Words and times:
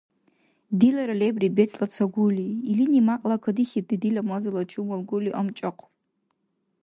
Дилара 0.79 1.13
лебри 1.21 1.55
бецӀла 1.57 1.87
ца 1.93 2.05
гули. 2.13 2.47
Илини 2.71 2.99
мякьла 3.07 3.37
кадихьибти 3.43 3.95
дила 4.01 4.21
мазала 4.29 4.63
чумал 4.71 5.01
гули 5.09 5.31
амчӀахъур. 5.39 5.91